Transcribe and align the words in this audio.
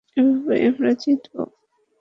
এভাবেই 0.17 0.61
আমরা 0.69 0.91
জিতব। 1.01 1.35